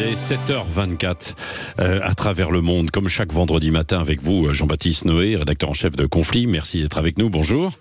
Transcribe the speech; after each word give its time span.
Il 0.00 0.06
est 0.06 0.14
7h24 0.14 1.34
euh, 1.78 2.00
à 2.02 2.14
travers 2.14 2.50
le 2.50 2.62
monde, 2.62 2.90
comme 2.90 3.08
chaque 3.08 3.32
vendredi 3.34 3.70
matin 3.70 4.00
avec 4.00 4.22
vous, 4.22 4.46
euh, 4.46 4.52
Jean-Baptiste 4.54 5.04
Noé, 5.04 5.36
rédacteur 5.36 5.68
en 5.68 5.74
chef 5.74 5.94
de 5.94 6.06
Conflit. 6.06 6.46
Merci 6.46 6.80
d'être 6.80 6.96
avec 6.96 7.18
nous. 7.18 7.28
Bonjour. 7.28 7.72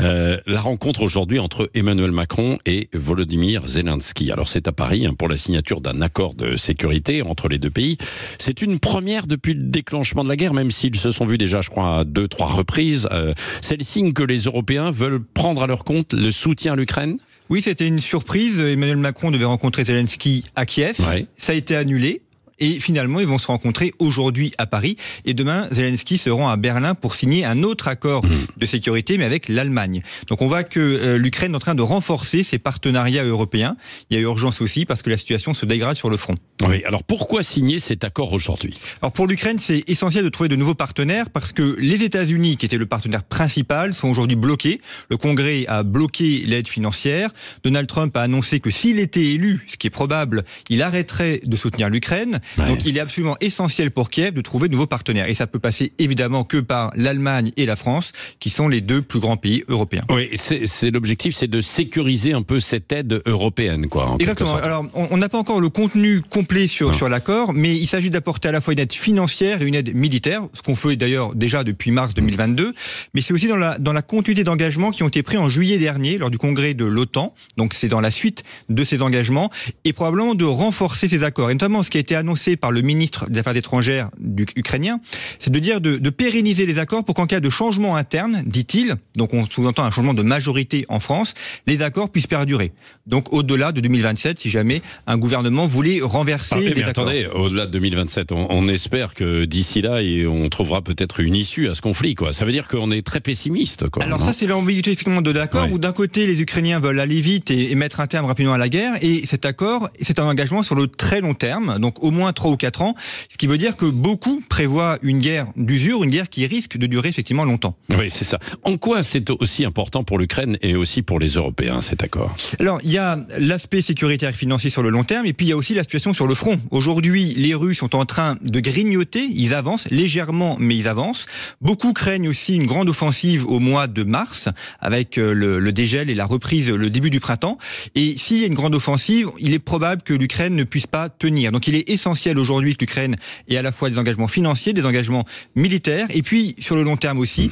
Euh, 0.00 0.38
la 0.46 0.60
rencontre 0.60 1.02
aujourd'hui 1.02 1.38
entre 1.38 1.70
Emmanuel 1.74 2.10
Macron 2.10 2.58
et 2.66 2.88
Volodymyr 2.92 3.68
Zelensky. 3.68 4.32
Alors 4.32 4.48
c'est 4.48 4.66
à 4.66 4.72
Paris 4.72 5.06
hein, 5.06 5.14
pour 5.16 5.28
la 5.28 5.36
signature 5.36 5.80
d'un 5.80 6.02
accord 6.02 6.34
de 6.34 6.56
sécurité 6.56 7.22
entre 7.22 7.48
les 7.48 7.58
deux 7.58 7.70
pays. 7.70 7.96
C'est 8.38 8.60
une 8.60 8.80
première 8.80 9.28
depuis 9.28 9.54
le 9.54 9.62
déclenchement 9.62 10.24
de 10.24 10.28
la 10.28 10.36
guerre, 10.36 10.54
même 10.54 10.72
s'ils 10.72 10.96
se 10.96 11.12
sont 11.12 11.26
vus 11.26 11.38
déjà, 11.38 11.60
je 11.60 11.70
crois, 11.70 11.98
à 11.98 12.04
deux, 12.04 12.26
trois 12.26 12.48
reprises. 12.48 13.08
Euh, 13.12 13.34
c'est 13.60 13.76
le 13.76 13.84
signe 13.84 14.12
que 14.14 14.24
les 14.24 14.40
Européens 14.40 14.90
veulent 14.90 15.22
prendre 15.22 15.62
à 15.62 15.68
leur 15.68 15.84
compte 15.84 16.12
le 16.12 16.32
soutien 16.32 16.72
à 16.72 16.76
l'Ukraine 16.76 17.18
Oui, 17.48 17.62
c'était 17.62 17.86
une 17.86 18.00
surprise. 18.00 18.58
Emmanuel 18.58 18.96
Macron 18.96 19.30
devait 19.30 19.44
rencontrer 19.44 19.84
Zelensky 19.84 20.44
à 20.56 20.66
Kiev. 20.66 20.96
Ouais. 21.08 21.26
Ça 21.36 21.52
a 21.52 21.54
été 21.54 21.76
annulé. 21.76 22.22
Et 22.58 22.80
finalement, 22.80 23.20
ils 23.20 23.26
vont 23.26 23.38
se 23.38 23.46
rencontrer 23.46 23.92
aujourd'hui 23.98 24.52
à 24.58 24.66
Paris. 24.66 24.96
Et 25.24 25.34
demain, 25.34 25.68
Zelensky 25.70 26.18
se 26.18 26.30
rend 26.30 26.48
à 26.48 26.56
Berlin 26.56 26.94
pour 26.94 27.14
signer 27.14 27.44
un 27.44 27.62
autre 27.62 27.88
accord 27.88 28.24
de 28.56 28.66
sécurité, 28.66 29.18
mais 29.18 29.24
avec 29.24 29.48
l'Allemagne. 29.48 30.02
Donc 30.28 30.42
on 30.42 30.46
voit 30.46 30.64
que 30.64 30.80
euh, 30.80 31.18
l'Ukraine 31.18 31.52
est 31.52 31.56
en 31.56 31.60
train 31.60 31.74
de 31.74 31.82
renforcer 31.82 32.42
ses 32.42 32.58
partenariats 32.58 33.24
européens. 33.24 33.76
Il 34.10 34.16
y 34.16 34.18
a 34.18 34.22
urgence 34.22 34.60
aussi 34.60 34.84
parce 34.86 35.02
que 35.02 35.10
la 35.10 35.16
situation 35.16 35.54
se 35.54 35.66
dégrade 35.66 35.96
sur 35.96 36.10
le 36.10 36.16
front. 36.16 36.34
Oui, 36.66 36.82
alors 36.84 37.04
pourquoi 37.04 37.42
signer 37.42 37.80
cet 37.80 38.04
accord 38.04 38.32
aujourd'hui? 38.32 38.78
Alors 39.02 39.12
pour 39.12 39.26
l'Ukraine, 39.26 39.58
c'est 39.58 39.84
essentiel 39.88 40.24
de 40.24 40.28
trouver 40.30 40.48
de 40.48 40.56
nouveaux 40.56 40.74
partenaires 40.74 41.30
parce 41.30 41.52
que 41.52 41.76
les 41.78 42.02
États-Unis, 42.02 42.56
qui 42.56 42.66
étaient 42.66 42.78
le 42.78 42.86
partenaire 42.86 43.22
principal, 43.22 43.92
sont 43.92 44.08
aujourd'hui 44.08 44.36
bloqués. 44.36 44.80
Le 45.10 45.16
Congrès 45.16 45.66
a 45.68 45.82
bloqué 45.82 46.44
l'aide 46.46 46.68
financière. 46.68 47.30
Donald 47.62 47.86
Trump 47.86 48.16
a 48.16 48.22
annoncé 48.22 48.60
que 48.60 48.70
s'il 48.70 48.98
était 48.98 49.24
élu, 49.24 49.64
ce 49.66 49.76
qui 49.76 49.86
est 49.86 49.90
probable, 49.90 50.44
il 50.70 50.82
arrêterait 50.82 51.40
de 51.44 51.56
soutenir 51.56 51.90
l'Ukraine. 51.90 52.40
Ouais. 52.58 52.66
Donc 52.68 52.84
il 52.84 52.96
est 52.96 53.00
absolument 53.00 53.36
essentiel 53.40 53.90
pour 53.90 54.10
Kiev 54.10 54.32
de 54.34 54.40
trouver 54.40 54.68
de 54.68 54.72
nouveaux 54.72 54.86
partenaires. 54.86 55.28
Et 55.28 55.34
ça 55.34 55.46
peut 55.46 55.58
passer 55.58 55.92
évidemment 55.98 56.44
que 56.44 56.58
par 56.58 56.90
l'Allemagne 56.96 57.50
et 57.56 57.66
la 57.66 57.76
France, 57.76 58.12
qui 58.40 58.50
sont 58.50 58.68
les 58.68 58.80
deux 58.80 59.02
plus 59.02 59.20
grands 59.20 59.36
pays 59.36 59.64
européens. 59.68 60.04
Oui, 60.10 60.28
c'est 60.36 60.90
l'objectif, 60.90 61.34
c'est 61.34 61.48
de 61.48 61.60
sécuriser 61.60 62.32
un 62.32 62.42
peu 62.42 62.60
cette 62.60 62.90
aide 62.92 63.22
européenne, 63.26 63.88
quoi. 63.88 64.10
en 64.10 64.18
Exactement. 64.18 64.50
sorte. 64.50 64.64
Alors, 64.64 64.86
on 64.94 65.16
n'a 65.16 65.28
pas 65.28 65.38
encore 65.38 65.60
le 65.60 65.68
contenu 65.68 66.20
complet 66.22 66.66
sur, 66.68 66.88
Non. 66.88 66.92
sur 66.96 67.08
l'accord, 67.08 67.52
mais 67.52 67.76
il 67.76 67.86
s'agit 67.86 68.10
d'apporter 68.10 68.48
à 68.48 68.52
la 68.52 68.60
fois 68.60 68.72
une 68.72 68.78
aide 68.78 68.92
financière 68.92 69.62
et 69.62 69.66
une 69.66 69.74
aide 69.74 69.94
militaire, 69.94 70.42
ce 70.52 70.62
qu'on 70.62 70.74
fait 70.74 70.96
d'ailleurs 70.96 71.34
déjà 71.34 71.64
depuis 71.64 71.90
mars 71.90 72.14
2022, 72.14 72.74
mais 73.14 73.20
c'est 73.20 73.32
aussi 73.32 73.48
dans 73.48 73.56
la, 73.56 73.78
dans 73.78 73.92
la 73.92 74.02
continuité 74.02 74.44
d'engagements 74.44 74.90
qui 74.90 75.02
ont 75.02 75.08
été 75.08 75.22
pris 75.22 75.36
en 75.36 75.48
juillet 75.48 75.78
dernier 75.78 76.18
lors 76.18 76.30
du 76.30 76.38
congrès 76.38 76.74
de 76.74 76.84
l'OTAN. 76.84 77.34
Donc, 77.56 77.74
c'est 77.74 77.88
dans 77.88 78.00
la 78.00 78.10
suite 78.10 78.44
de 78.68 78.84
ces 78.84 79.02
engagements 79.02 79.50
et 79.84 79.92
probablement 79.92 80.34
de 80.34 80.44
renforcer 80.44 81.08
ces 81.08 81.24
accords. 81.24 81.50
Et 81.50 81.54
notamment, 81.54 81.82
ce 81.82 81.90
qui 81.90 81.96
a 81.98 82.00
été 82.00 82.14
annoncé 82.14 82.35
par 82.56 82.70
le 82.72 82.82
ministre 82.82 83.28
des 83.30 83.40
Affaires 83.40 83.56
étrangères 83.56 84.10
du, 84.18 84.46
ukrainien, 84.56 85.00
c'est 85.38 85.50
de 85.50 85.58
dire 85.58 85.80
de, 85.80 85.96
de 85.98 86.10
pérenniser 86.10 86.66
les 86.66 86.78
accords 86.78 87.04
pour 87.04 87.14
qu'en 87.14 87.26
cas 87.26 87.40
de 87.40 87.50
changement 87.50 87.96
interne, 87.96 88.42
dit-il, 88.46 88.96
donc 89.16 89.34
on 89.34 89.44
sous-entend 89.46 89.84
un 89.84 89.90
changement 89.90 90.14
de 90.14 90.22
majorité 90.22 90.84
en 90.88 91.00
France, 91.00 91.34
les 91.66 91.82
accords 91.82 92.10
puissent 92.10 92.26
perdurer. 92.26 92.72
Donc, 93.06 93.32
au-delà 93.32 93.72
de 93.72 93.80
2027, 93.80 94.38
si 94.40 94.50
jamais 94.50 94.82
un 95.06 95.16
gouvernement 95.18 95.64
voulait 95.64 96.00
renverser 96.02 96.54
Ah, 96.56 96.58
eh, 96.60 96.68
les 96.68 96.74
mais 96.74 96.82
accords. 96.84 97.04
attendez, 97.08 97.26
au-delà 97.34 97.66
de 97.66 97.72
2027, 97.72 98.32
on, 98.32 98.46
on 98.50 98.68
espère 98.68 99.14
que 99.14 99.44
d'ici 99.44 99.80
là, 99.82 100.02
et 100.02 100.26
on 100.26 100.48
trouvera 100.48 100.82
peut-être 100.82 101.20
une 101.20 101.34
issue 101.34 101.68
à 101.68 101.74
ce 101.74 101.80
conflit. 101.80 102.14
Quoi. 102.14 102.32
Ça 102.32 102.44
veut 102.44 102.52
dire 102.52 102.68
qu'on 102.68 102.90
est 102.90 103.06
très 103.06 103.20
pessimiste. 103.20 103.88
Quoi, 103.88 104.02
Alors 104.04 104.22
ça, 104.22 104.32
c'est 104.32 104.46
l'ambiguïté 104.46 104.90
effectivement 104.90 105.22
de 105.22 105.30
l'accord, 105.30 105.64
Ouais. 105.66 105.72
où 105.72 105.78
d'un 105.78 105.92
côté, 105.92 106.26
les 106.26 106.40
Ukrainiens 106.42 106.80
veulent 106.80 107.00
aller 107.00 107.20
vite 107.20 107.50
et, 107.50 107.70
et 107.70 107.74
mettre 107.76 108.00
un 108.00 108.06
terme 108.06 108.26
rapidement 108.26 108.52
à 108.52 108.58
la 108.58 108.68
guerre, 108.68 108.92
et 109.02 109.24
cet 109.24 109.46
accord, 109.46 109.88
c'est 110.00 110.18
un 110.18 110.24
engagement 110.26 110.62
sur 110.62 110.74
le 110.74 110.86
très 110.88 111.20
long 111.20 111.34
terme, 111.34 111.78
donc 111.78 112.02
au 112.02 112.10
moins 112.10 112.25
trois 112.32 112.50
ou 112.50 112.56
quatre 112.56 112.82
ans, 112.82 112.94
ce 113.28 113.36
qui 113.36 113.46
veut 113.46 113.58
dire 113.58 113.76
que 113.76 113.86
beaucoup 113.86 114.42
prévoient 114.48 114.98
une 115.02 115.18
guerre 115.18 115.48
d'usure, 115.56 116.04
une 116.04 116.10
guerre 116.10 116.28
qui 116.28 116.46
risque 116.46 116.76
de 116.76 116.86
durer 116.86 117.08
effectivement 117.08 117.44
longtemps. 117.44 117.76
oui, 117.90 118.10
c'est 118.10 118.24
ça. 118.24 118.38
En 118.62 118.76
quoi 118.76 119.02
c'est 119.02 119.30
aussi 119.30 119.64
important 119.64 120.04
pour 120.04 120.18
l'Ukraine 120.18 120.58
et 120.62 120.74
aussi 120.74 121.02
pour 121.02 121.18
les 121.18 121.30
Européens 121.30 121.80
cet 121.80 122.02
accord? 122.02 122.34
Alors, 122.58 122.80
il 122.82 122.92
y 122.92 122.98
a 122.98 123.18
l'aspect 123.38 123.82
sécuritaire 123.82 124.30
et 124.30 124.34
financier 124.34 124.70
sur 124.70 124.82
le 124.82 124.90
long 124.90 125.04
terme, 125.04 125.26
et 125.26 125.32
puis 125.32 125.46
il 125.46 125.50
y 125.50 125.52
a 125.52 125.56
aussi 125.56 125.74
la 125.74 125.82
situation 125.82 126.12
sur 126.12 126.26
le 126.26 126.34
front. 126.34 126.58
Aujourd'hui, 126.70 127.34
les 127.36 127.54
Russes 127.54 127.78
sont 127.78 127.94
en 127.94 128.04
train 128.04 128.36
de 128.42 128.60
grignoter, 128.60 129.28
ils 129.30 129.54
avancent 129.54 129.88
légèrement, 129.90 130.56
mais 130.58 130.76
ils 130.76 130.88
avancent. 130.88 131.26
Beaucoup 131.60 131.92
craignent 131.92 132.28
aussi 132.28 132.54
une 132.54 132.66
grande 132.66 132.88
offensive 132.88 133.46
au 133.46 133.60
mois 133.60 133.86
de 133.86 134.02
mars, 134.02 134.48
avec 134.80 135.18
euh, 135.18 135.32
le, 135.32 135.58
le 135.58 135.72
dégel 135.72 136.10
et 136.10 136.14
la 136.14 136.24
reprise 136.24 136.70
le 136.70 136.90
début 136.90 137.10
du 137.10 137.20
printemps. 137.20 137.58
Et 137.94 138.16
s'il 138.16 138.38
y 138.38 138.44
a 138.44 138.46
une 138.46 138.54
grande 138.54 138.74
offensive, 138.74 139.28
il 139.38 139.54
est 139.54 139.58
probable 139.58 140.02
que 140.02 140.14
l'Ukraine 140.14 140.54
ne 140.54 140.64
puisse 140.64 140.86
pas 140.86 141.08
tenir. 141.08 141.52
Donc 141.52 141.66
il 141.66 141.74
est 141.74 141.88
essentiel 141.88 142.15
aujourd'hui 142.36 142.74
que 142.74 142.80
l'Ukraine 142.80 143.16
ait 143.48 143.56
à 143.56 143.62
la 143.62 143.72
fois 143.72 143.90
des 143.90 143.98
engagements 143.98 144.28
financiers, 144.28 144.72
des 144.72 144.86
engagements 144.86 145.24
militaires, 145.54 146.06
et 146.10 146.22
puis 146.22 146.54
sur 146.58 146.76
le 146.76 146.82
long 146.82 146.96
terme 146.96 147.18
aussi, 147.18 147.50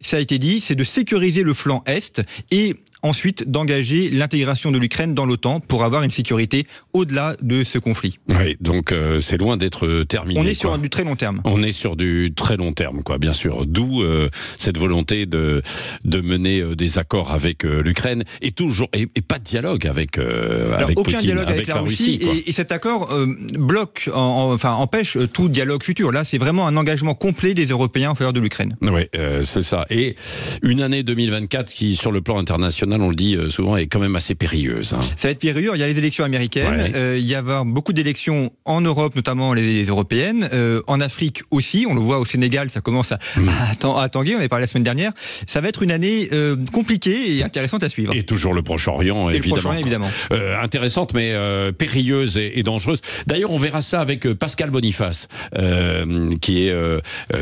ça 0.00 0.16
a 0.16 0.20
été 0.20 0.38
dit, 0.38 0.60
c'est 0.60 0.74
de 0.74 0.84
sécuriser 0.84 1.42
le 1.42 1.54
flanc 1.54 1.82
Est 1.86 2.22
et 2.50 2.76
ensuite 3.02 3.50
d'engager 3.50 4.10
l'intégration 4.10 4.70
de 4.70 4.78
l'Ukraine 4.78 5.14
dans 5.14 5.26
l'OTAN 5.26 5.60
pour 5.60 5.84
avoir 5.84 6.02
une 6.02 6.10
sécurité 6.10 6.66
au-delà 6.92 7.36
de 7.42 7.62
ce 7.64 7.78
conflit. 7.78 8.18
Oui, 8.28 8.56
donc 8.60 8.92
euh, 8.92 9.20
c'est 9.20 9.36
loin 9.38 9.56
d'être 9.56 10.02
terminé. 10.04 10.40
On 10.40 10.44
est 10.44 10.54
sur 10.54 10.76
du 10.78 10.90
très 10.90 11.04
long 11.04 11.16
terme. 11.16 11.40
On 11.44 11.62
est 11.62 11.72
sur 11.72 11.96
du 11.96 12.32
très 12.34 12.56
long 12.56 12.72
terme, 12.72 13.02
quoi, 13.02 13.18
bien 13.18 13.32
sûr. 13.32 13.66
D'où 13.66 14.02
euh, 14.02 14.28
cette 14.56 14.78
volonté 14.78 15.26
de 15.26 15.62
de 16.04 16.20
mener 16.20 16.60
euh, 16.60 16.74
des 16.76 16.98
accords 16.98 17.30
avec 17.30 17.64
euh, 17.64 17.82
l'Ukraine 17.82 18.24
et 18.42 18.52
toujours 18.52 18.88
et, 18.94 19.06
et 19.14 19.20
pas 19.22 19.38
de 19.38 19.44
dialogue 19.44 19.86
avec 19.86 20.18
euh, 20.18 20.68
Alors, 20.74 20.80
avec 20.82 20.98
aucun 20.98 21.12
Poutine, 21.12 21.26
dialogue 21.26 21.48
avec, 21.50 21.66
la, 21.66 21.80
Russie, 21.80 22.18
et, 22.22 22.48
et 22.48 22.52
cet 22.52 22.72
accord 22.72 23.12
euh, 23.12 23.26
bloque, 23.58 24.08
en- 24.12 24.18
en- 24.18 24.52
enfin 24.52 24.72
empêche 24.72 25.16
euh, 25.16 25.26
tout 25.26 25.48
dialogue 25.48 25.82
futur. 25.82 26.12
Là, 26.12 26.24
c'est 26.24 26.38
vraiment 26.38 26.66
un 26.66 26.76
engagement 26.76 27.14
complet 27.14 27.54
des 27.54 27.66
Européens 27.66 28.10
en 28.10 28.14
faveur 28.14 28.32
de 28.32 28.40
l'Ukraine. 28.40 28.76
Oui, 28.82 29.02
euh, 29.14 29.42
c'est 29.42 29.62
ça. 29.62 29.84
Et 29.90 30.16
une 30.62 30.80
année 30.82 31.02
2024 31.02 31.72
qui, 31.72 31.94
sur 31.96 32.12
le 32.12 32.20
plan 32.20 32.38
international, 32.38 32.89
on 32.98 33.08
le 33.08 33.14
dit 33.14 33.36
euh, 33.36 33.50
souvent, 33.50 33.76
est 33.76 33.86
quand 33.86 33.98
même 34.00 34.16
assez 34.16 34.34
périlleuse. 34.34 34.92
hein. 34.94 35.00
Ça 35.16 35.28
va 35.28 35.30
être 35.32 35.38
périlleux. 35.38 35.70
Il 35.74 35.80
y 35.80 35.82
a 35.82 35.86
les 35.86 35.98
élections 35.98 36.24
américaines. 36.24 36.74
Ouais. 36.80 36.92
Euh, 36.94 37.18
il 37.18 37.24
y 37.26 37.34
avoir 37.34 37.64
beaucoup 37.64 37.92
d'élections 37.92 38.50
en 38.64 38.80
Europe, 38.80 39.14
notamment 39.16 39.52
les 39.54 39.84
européennes. 39.84 40.48
Euh, 40.52 40.82
en 40.86 41.00
Afrique 41.00 41.42
aussi. 41.50 41.86
On 41.88 41.94
le 41.94 42.00
voit 42.00 42.18
au 42.18 42.24
Sénégal, 42.24 42.70
ça 42.70 42.80
commence 42.80 43.12
à, 43.12 43.18
Mm. 43.36 43.48
à, 43.48 44.02
à 44.02 44.08
tanguer. 44.08 44.34
On 44.34 44.38
avait 44.38 44.48
parlé 44.48 44.62
la 44.64 44.66
semaine 44.66 44.82
dernière. 44.82 45.12
Ça 45.46 45.60
va 45.60 45.68
être 45.68 45.82
une 45.82 45.90
année 45.92 46.28
euh, 46.32 46.56
compliquée 46.72 47.36
et 47.36 47.42
intéressante 47.44 47.82
à 47.82 47.88
suivre. 47.88 48.14
Et 48.14 48.22
toujours 48.24 48.54
le 48.54 48.62
Proche-Orient, 48.62 49.28
Et 49.28 49.32
le 49.34 49.38
évidemment. 49.38 49.56
Proche-Orient, 49.60 49.80
évidemment. 49.80 50.10
Intéressante, 50.62 51.14
mais 51.14 51.34
périlleuse 51.76 52.36
et, 52.38 52.58
et 52.58 52.62
dangereuse. 52.62 53.00
D'ailleurs, 53.26 53.50
on 53.50 53.58
verra 53.58 53.82
ça 53.82 54.00
avec 54.00 54.26
Pascal 54.34 54.70
Boniface, 54.70 55.28
qui 56.40 56.66
est 56.66 56.74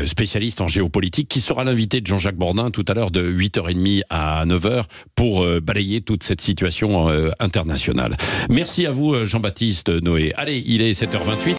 spécialiste 0.05 0.61
en 0.61 0.67
géopolitique, 0.67 1.27
qui 1.27 1.41
sera 1.41 1.63
l'invité 1.63 2.01
de 2.01 2.07
Jean-Jacques 2.07 2.35
Bourdin 2.37 2.71
tout 2.71 2.85
à 2.87 2.93
l'heure 2.93 3.11
de 3.11 3.21
8h30 3.31 4.01
à 4.09 4.45
9h 4.45 4.83
pour 5.15 5.38
euh, 5.43 5.59
balayer 5.59 6.01
toute 6.01 6.23
cette 6.23 6.41
situation 6.41 7.09
euh, 7.09 7.29
internationale. 7.39 8.17
Merci 8.49 8.85
à 8.85 8.91
vous, 8.91 9.13
euh, 9.13 9.25
Jean-Baptiste 9.25 9.89
Noé. 9.89 10.33
Allez, 10.35 10.63
il 10.65 10.81
est 10.81 10.91
7h28. 10.91 11.55